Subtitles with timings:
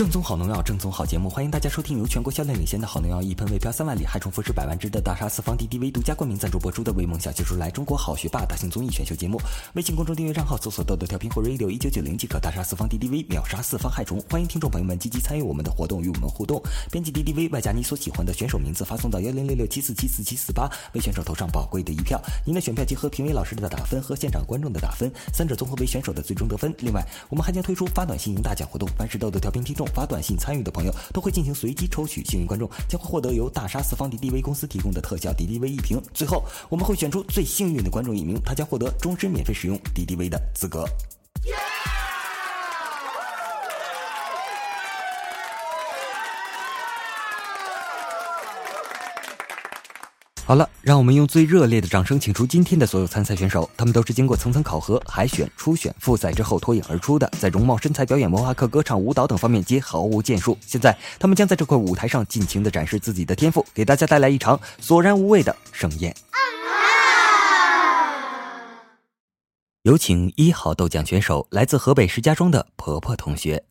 [0.00, 9.38] 正宗好农药，正宗好节目，欢迎大家收听由全国销量领先的好农药一喷未飘三万里，害虫伏尸百万只的大杀四方 DDV 独家冠名赞助播出的《为梦想写出来中国好学霸》大型综艺选秀节目。
[9.74, 14.18] 微信公众订阅账号搜索“豆豆调频”或 “radio 一九九零”即可大杀四方 DDV，秒杀四方害虫。
[14.30, 16.62] 欢迎听众朋友们积极参与我们的活动，与我们互动。
[16.90, 22.18] 编辑 DDV 外加你所喜欢的选手名字发送到幺零六六七四七四七四八，为选手投上宝贵的一票。
[22.46, 26.74] 您的选票结合评委老师的打分和现场观众的打分，三者综合为选手的最终得分。
[26.78, 30.70] 另外，我们还将推出发短信赢大奖活动，凡是豆豆调频听众发短信参与的。
[30.70, 36.00] 朋友都会进行随机抽取，幸运观众将会获得由大杀四方 DDV 公司提供的特效 DDV 一瓶。
[36.14, 40.84] 最后，我们会选出最幸运的观众一名，他将获得终身免费使用 DDV 的资格。
[50.50, 53.70] 好了，让我们用最热烈的掌声，请出今天的所有参赛选手。
[53.76, 60.58] 他们都是经过层层考核、海选、初选、复赛之后脱颖而出的，在容貌、身材、表演、文化课、歌唱、舞蹈等方面皆毫无建树。
[60.66, 66.12] 现在，他们将在这块舞台上尽情的展示自己的天赋，给大家带来一场索然无味的盛宴。
[69.82, 73.62] 有请一号豆酱选手，来自河北石家庄的婆婆同学。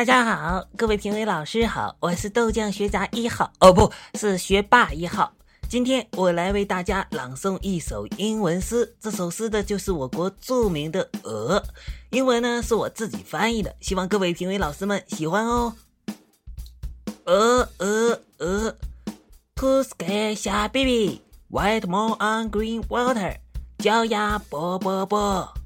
[0.00, 5.30] 大家好，各位评委老师好，我是豆酱学杂一号，哦，不是学霸一号。
[5.68, 11.62] 今天我来为大家朗诵一首英文诗，这首诗的就是我国著名的鹅，
[12.12, 15.74] 英文呢是我自己翻译的，希望各位评委老师们喜欢哦。
[17.26, 18.74] 鹅鹅鹅
[19.56, 23.36] ，Cool sky 下 baby，White moon on green water，
[23.76, 25.59] 脚丫啵啵啵。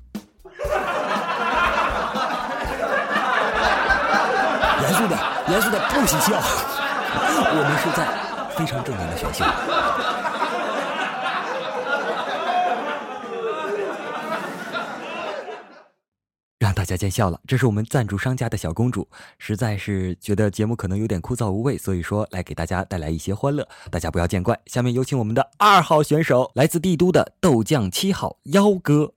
[4.84, 5.18] 严肃点，
[5.48, 6.36] 严肃点，不许笑。
[6.36, 8.06] 我们是在
[8.54, 9.42] 非常正经的选秀。
[16.58, 19.08] 让大家见笑了，这是我们赞助商家的小公主，
[19.38, 24.58] 实在是觉得节目可能有点枯燥无味，所以说来给大家带来一些欢乐，大家不要见怪。
[24.66, 29.14] 下面有请我们的二号选手，来自帝都的豆酱七号幺哥。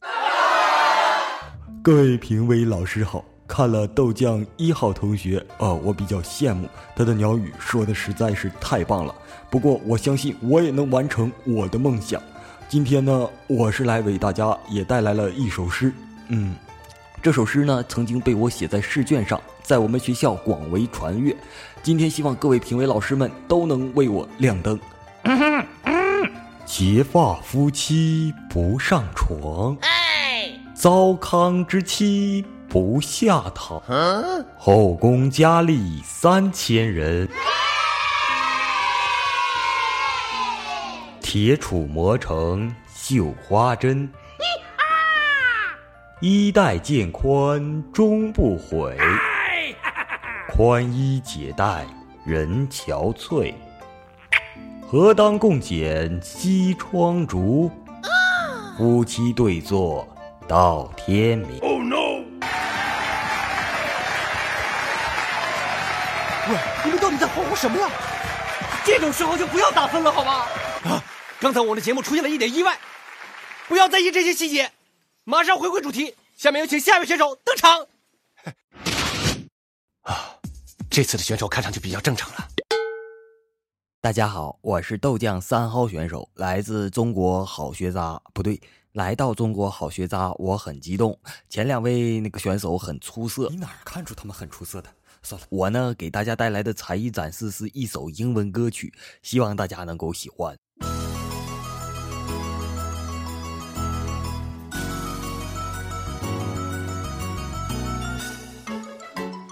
[1.83, 3.25] 各位评委老师好。
[3.47, 9.16] 看了豆酱一号同学，呃，我比较羡慕他的鸟语说的实在是太棒了。
[9.50, 12.22] 不过我相信我也能完成我的梦想。
[12.68, 15.94] 今天呢，我是来为大家也带来了一首诗。
[16.28, 16.53] 嗯，
[17.22, 21.34] 这首诗呢曾经被我写在试卷上，在我们学校广为传阅。
[21.81, 24.78] 今天希望各位评委老师们都能为我亮灯。
[26.66, 32.46] 结发夫妻不上床，哎糟糠之妻。
[32.79, 33.81] 不下堂，
[34.55, 37.27] 后宫佳丽三千人，
[41.19, 44.07] 铁杵磨成绣花针，
[46.19, 48.95] 衣带渐宽终不悔，
[50.47, 51.83] 宽衣解带
[52.27, 53.55] 人憔悴，
[54.88, 57.71] 何当共剪西窗烛？
[58.77, 60.07] 夫妻对坐
[60.47, 61.59] 到天明。
[67.17, 67.89] 你在吼什么呀？
[68.85, 70.45] 这种时候就不要打分了，好吗？
[70.83, 71.03] 啊，
[71.39, 72.78] 刚才我的节目出现了一点意外，
[73.67, 74.72] 不要在意这些细节，
[75.23, 76.16] 马上回归主题。
[76.35, 77.88] 下面有请下一位选手登场。
[80.03, 80.35] 啊，
[80.91, 82.47] 这次的选手看上去比较正常了。
[84.00, 88.61] 大家好，我是豆酱三号选手，来自中国好学渣，不对，
[88.91, 91.19] 来到中国好学渣，我很激动。
[91.50, 94.89] 前两位那个选手很出色，你哪看出他们很出色的？
[95.23, 100.57] 算了，我呢给大家带来的才艺展示是一首英文歌曲，希望大家能够喜欢。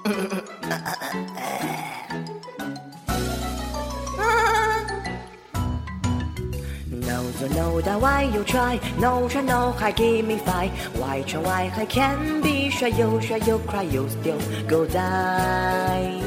[7.42, 8.80] know that why you try.
[8.98, 10.72] No try no high give me five.
[10.96, 16.20] Why try why I can be shy you shy you cry you still go die.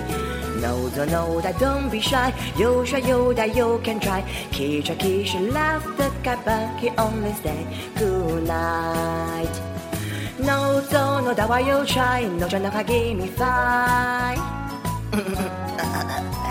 [0.60, 2.32] No don't know that don't be shy.
[2.56, 4.22] You shy you that you can try.
[4.50, 7.66] Kisha Kisha left the guy but he only say
[7.96, 9.54] good night.
[10.38, 12.22] No don't know that why you try.
[12.28, 14.38] No try no high give me five.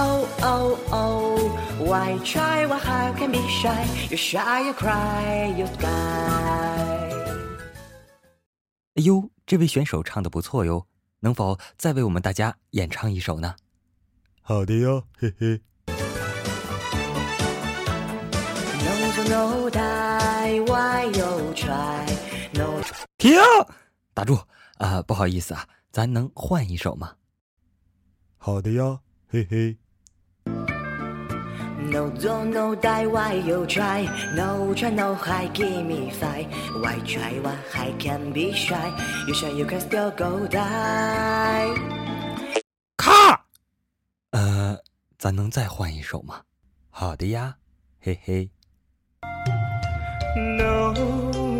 [0.00, 2.66] Oh, oh, oh, why try?
[2.66, 3.86] Why how can be shy?
[4.10, 7.08] You shy, you cry, you die.
[8.94, 10.86] 哎呦，这位选手唱的不错哟，
[11.20, 13.54] 能否再为我们大家演唱一首呢？
[14.42, 15.60] 好的哟，嘿嘿。
[19.28, 22.06] no die why you try
[22.54, 22.80] no
[23.18, 23.38] 停，
[24.14, 24.38] 打住
[24.78, 27.14] 啊、不好意思啊，咱能换一首吗？
[28.38, 29.76] 好的呀，嘿嘿。
[31.90, 36.46] No don't no die why you try No try no high give me five
[36.82, 38.92] Why try why I can be shy
[39.26, 41.74] You sure you can still go die
[42.96, 43.40] 咔，
[44.32, 44.78] 呃，
[45.18, 46.42] 咱能再换一首吗？
[46.90, 47.56] 好的呀，
[48.00, 48.50] 嘿嘿。
[50.36, 50.92] No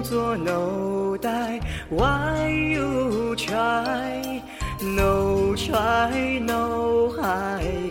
[0.02, 1.60] do no die
[1.90, 4.42] why you try
[4.80, 7.90] No try no high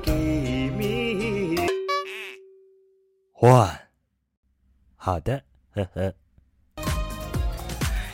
[3.49, 3.79] 换。
[4.97, 5.41] 好的，
[5.73, 6.13] 呵呵。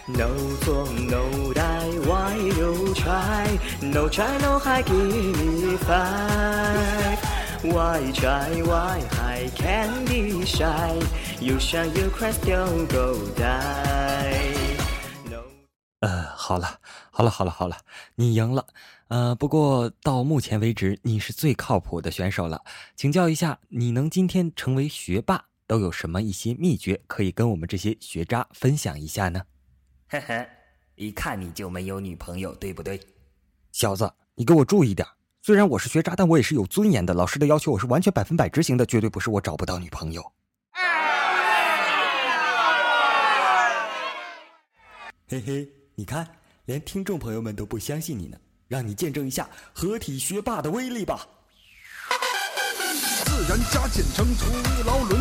[0.06, 0.28] No
[0.66, 7.18] do no die why you try No try no high give me five
[7.64, 11.00] Why try why I can be shy
[11.40, 14.44] You shine you cry still go die
[15.32, 15.46] No
[16.02, 16.78] 呃，好了，
[17.16, 17.78] 好了，好了，好了，
[18.16, 18.66] 你赢了。
[19.10, 22.64] 呃，不过到目前为止，你是最靠谱的选手了。
[22.96, 29.44] 请教一下，你能今天成为学霸，都有什么一些秘诀可以跟我们这些学渣分享一下呢？
[30.10, 30.48] 呵呵，
[30.96, 33.00] 一看你就没有女朋友，对不对？
[33.72, 35.08] 小子，你给我注意点。
[35.44, 37.14] 虽然我是学渣，但我也是有尊严的。
[37.14, 40.34] 老师的要求我是完全百分百执行的，绝对不是我找不到女朋友。
[45.28, 46.28] 嘿嘿，你看，
[46.66, 48.38] 连听众朋友们都不相信你呢，
[48.70, 51.28] 让你见证一下合体学霸的威力吧。
[53.26, 54.46] 自然加减乘除，
[54.88, 55.13] 劳伦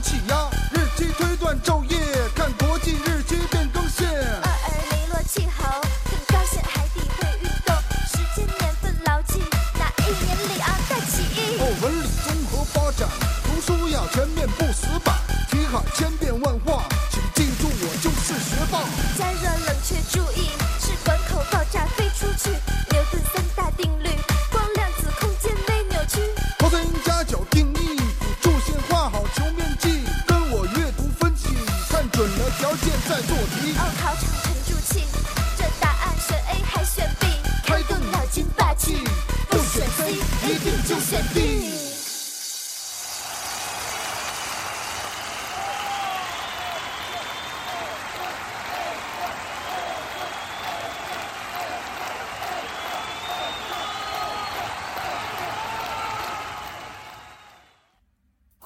[0.00, 1.87] 气压，日期推断昼夜，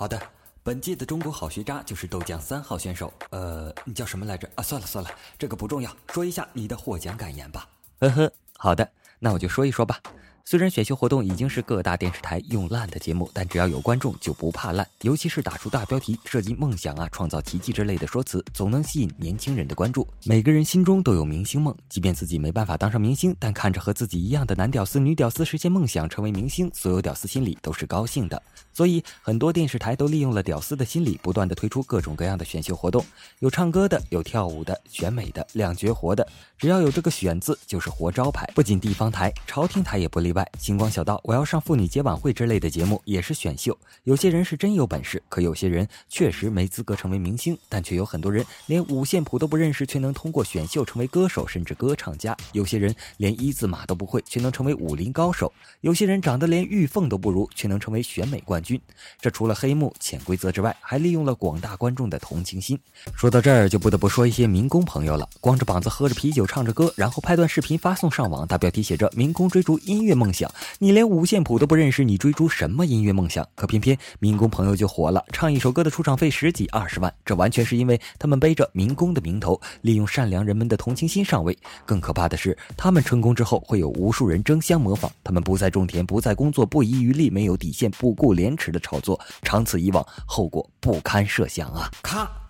[0.03, 0.21] 好的，
[0.65, 3.13] 本届的中国好学渣就是豆浆三号选手。
[3.31, 4.51] 呃，你叫什么来着？
[4.57, 5.09] 啊，算了算了，
[5.39, 7.69] 这个不重要，说一下你的获奖感言吧。
[8.01, 8.91] 呵呵，好的，
[9.21, 10.01] 那我就说一说吧。
[10.45, 14.87] 虽然选秀活动已经是各大电视台用烂的节目，但只要有观众就不怕烂。
[15.03, 20.07] 尤其是打出大标题、涉及梦想啊、创造奇迹之类的说辞，总能吸引年轻人的关注。
[20.25, 28.43] 每个人心中都有明星梦，即便自己没办法当上明星，但看着和自己一样的男屌丝、女屌丝实现梦想成为明星，所有屌丝心里都是高兴的。
[28.75, 33.05] 所以很多电视台都利用了屌丝的心理，不断的推出各种各样的选秀活动，
[33.39, 36.27] 有唱歌的，有跳舞的，选美的，亮绝活的，
[36.59, 38.51] 只要有这个“选”字，就是活招牌。
[38.55, 40.47] 不仅地方台，朝廷台也不例外。
[40.59, 43.77] 星光小道、我要上妇女节晚会之类的节目也是选秀。
[44.05, 52.37] 有些人是真有本事，可有些人确实没资格成为明星，但却有很多人连五线谱都不认识，却能通过选秀成为歌手甚至歌唱家。
[52.53, 55.53] 有些人连一字马都不会，却能成为武林高手。
[55.81, 58.81] 有些人长得连玉凤都不如，却能成为选美冠军。
[59.21, 62.79] 这除了黑幕、潜规则之外，还利用了广大观众的同情心。
[63.17, 70.49] 说到这儿，就不得不说一些民工朋友了，光着膀子喝着啤酒唱着歌，然后拍段视频发送上网，大标题写着“民工追逐音乐梦梦想”。
[70.79, 73.45] 你连五线谱都不认识，你追逐什么音乐梦想？
[73.57, 81.57] 可偏偏民工朋友就火了，唱一首歌的出场费十几二十万，这完全是因为他们背着民工的名头，利用善良人们的同情心上位。
[81.85, 91.91] 更可怕的是，他们成功之后会有无数人争相模仿，他们不再种田，不再工作，不遗余力，没有底线，不顾廉耻的炒作，长此以往，后果不堪设想啊！
[92.03, 92.42] 咔。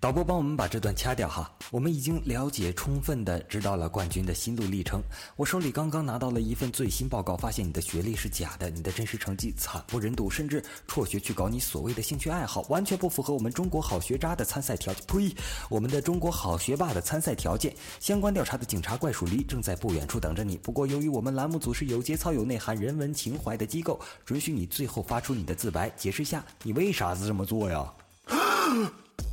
[0.00, 5.02] 导播帮我们把这段掐掉哈，我们已经了解充分的知道了冠军的心路历程。
[5.36, 15.04] 我手里刚刚拿到了一份最新报告，发现你的学历是假的，你的真实成绩惨不忍睹，甚至辍学去搞你所谓的兴趣爱好，完全不符合我们中国好学渣的参赛条件。
[15.06, 15.36] 呸！
[15.68, 17.76] 我们的中国好学霸的参赛条件。
[17.98, 20.56] 相关调查的警察怪鼠狸正在不远处等着你。
[20.56, 27.92] 不过由于我们栏目组是有节操、有内涵、人文情怀的机构，准许你最后发出你的自白，解释一下你为啥子这么做呀？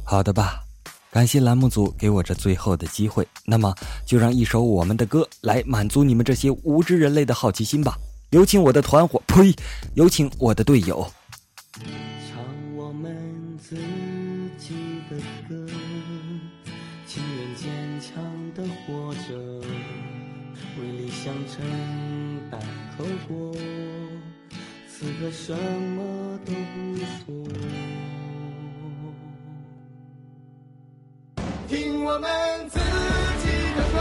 [0.03, 0.61] 好的吧，
[1.11, 3.27] 感谢栏目组给我这最后的机会。
[3.45, 3.73] 那么，
[4.05, 7.97] 就让一首我们的歌来满足你们这些无知人类的好奇心吧。
[8.31, 9.53] 有请我的团伙，呸！
[9.95, 11.09] 有请我的队友。
[11.73, 13.75] 唱我们自
[14.57, 14.75] 己
[15.09, 15.17] 的
[15.47, 15.65] 歌，
[17.07, 18.21] 情愿坚强
[18.53, 19.33] 的活着，
[20.79, 21.65] 为理想承
[22.51, 22.59] 担
[22.97, 23.53] 后果，
[24.89, 27.96] 此刻什么都不说。
[32.09, 32.29] 我们
[32.69, 33.45] 自己
[33.75, 33.95] 的歌，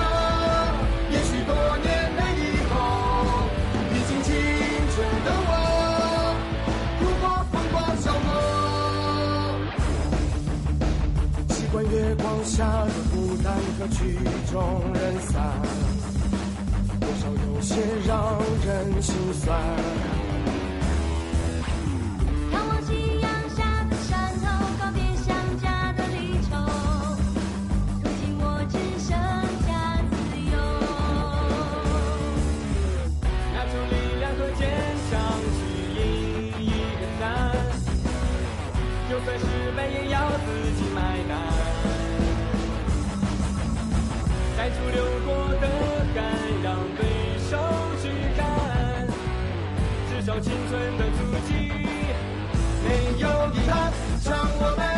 [1.10, 1.50] 也许多
[1.82, 2.72] 年的以后，
[3.92, 4.30] 历经青
[4.94, 4.94] 春
[5.24, 5.50] 的我，
[7.00, 8.30] 度过风光笑过。
[11.52, 13.46] 习惯月光下的孤单
[13.76, 13.98] 和曲
[14.52, 14.54] 终
[14.94, 15.34] 人散，
[17.00, 17.74] 多少有些
[18.06, 19.50] 让人心酸。
[44.66, 45.30] 带出流过
[45.60, 45.68] 的
[46.12, 46.24] 汗，
[46.60, 47.06] 让对
[47.38, 47.56] 手
[48.02, 49.06] 去看，
[50.10, 51.70] 至少青春的足迹
[52.82, 52.86] 没
[53.20, 53.92] 有遗憾。
[54.24, 54.95] 唱我们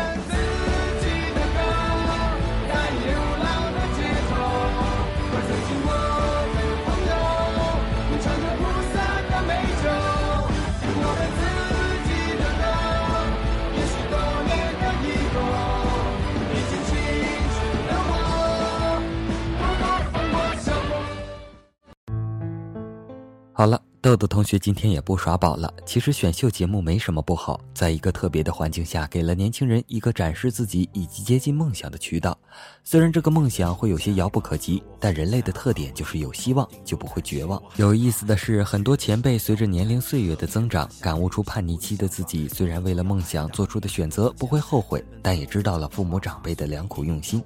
[24.01, 25.73] 豆豆同学今天也不耍宝了。
[25.85, 32.37] 其实选秀节目没什么不好，在一个特别的环境下，给了年轻人一个展示自己以及接近梦想的渠道。
[32.81, 37.61] 虽然这个梦想会有些遥不可及，但人类的特点就是有希望就不会绝望。
[37.75, 47.43] 有意思的是，很多前辈随着年龄岁月的增长，感悟出叛逆期的自己，虽然为了梦想做出的选择不会后悔，但也知道了父母长辈的良苦用心。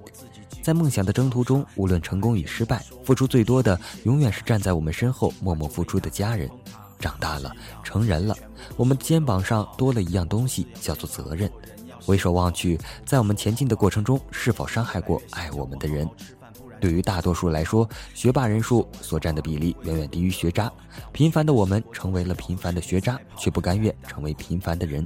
[0.64, 6.48] 在梦想的征途中，无论成功与失败，付出最多的永远是站在我们身后默默付出的家人。
[6.98, 7.52] 长大了，
[7.82, 8.34] 成人了，
[8.74, 11.50] 我们肩膀上多了一样东西，叫做责任。
[12.00, 16.08] 回首望去，在我们前进的过程中，是否伤害过爱我们的人？
[16.80, 20.72] 对于大多数来说，学霸人数所占的比例远远低于学渣。
[21.12, 25.04] 平凡的我们成为了平凡的学渣，却不甘愿成为平凡的人。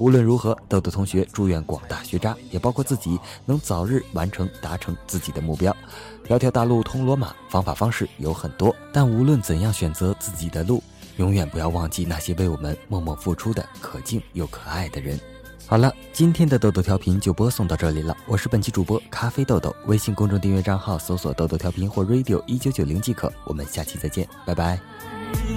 [0.00, 5.76] 无论如何，豆豆同学祝愿广大学渣，也包括自己，能早日完成达成自己的目标。
[6.24, 10.82] 条条大路通罗马，方法方式有很多，但无论怎样选择自己的路，
[11.18, 15.20] 永远不要忘记那些为我们默默付出的可敬又可爱的人。
[15.66, 18.16] 好了，今天的豆豆调频就播送到这里了。
[18.26, 23.30] 我是本期主播咖啡豆豆，微信公众订阅账号搜索“豆豆调频”或 “radio 一九九零”即可。
[23.44, 24.80] 我们下期再见，拜拜。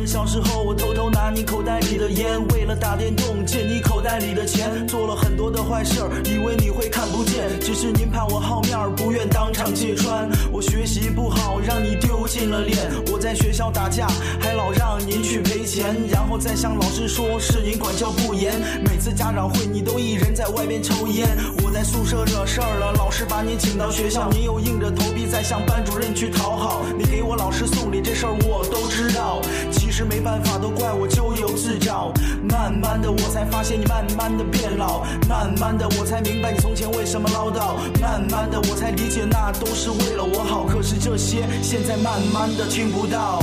[0.06, 10.30] 小时候我偷偷拿你口袋里的烟，为了打电动借你口袋里的钱，做了很多的坏事儿，以为你会看不见，只是您怕我好面儿，不愿当场揭穿。
[10.52, 12.78] 我学习不好，让你丢尽了脸。
[13.12, 14.08] 我在学校打架，
[14.40, 18.54] 还老让您去赔钱，然后再向老师说是您管教不严。
[18.84, 21.30] 每次家长会，你都一人在外边抽烟。
[21.64, 26.84] 我在宿舍惹事儿了，老师把你请到学校，你又硬着头皮再向班主任去讨好。
[26.98, 29.42] 你给我老师送礼这事儿我都知道，
[29.74, 32.14] 其实没办法，都怪我咎由自找。
[32.50, 40.66] 慢慢的，我才发现你慢慢的变老，慢慢的，我才明白你从前为什么唠叨，慢慢的，我才理解那都是为了我好。
[40.66, 43.42] 可是这些现在慢慢的听不到。